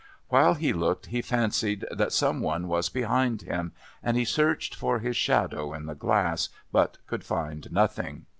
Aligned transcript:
While 0.29 0.55
he 0.55 0.73
looked 0.73 1.05
he 1.05 1.21
fancied 1.21 1.85
that 1.91 2.11
some 2.11 2.39
one 2.41 2.67
was 2.67 2.89
behind 2.89 3.43
him, 3.43 3.71
and 4.01 4.17
he 4.17 4.25
searched 4.25 4.73
for 4.73 4.97
his 4.97 5.15
shadow 5.15 5.75
in 5.75 5.85
the 5.85 5.93
glass, 5.93 6.49
but 6.71 6.97
could 7.05 7.23
find 7.23 7.71
nothing. 7.71 8.25